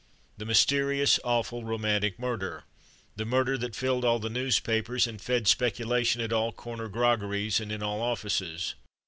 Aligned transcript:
The 0.39 0.45
mysterious, 0.47 1.19
awful, 1.23 1.63
romantic 1.63 2.17
murder. 2.17 2.63
The 3.17 3.23
murder 3.25 3.55
that 3.59 3.75
filled 3.75 4.03
all 4.03 4.17
the 4.17 4.31
newspapers, 4.31 5.05
and 5.05 5.21
fed 5.21 5.47
speculation 5.47 6.21
at 6.21 6.33
all 6.33 6.49
the 6.49 6.57
corner 6.57 6.87
groggeries 6.87 7.59
and 7.59 7.71
in 7.71 7.83
all 7.83 8.01
offices. 8.01 8.73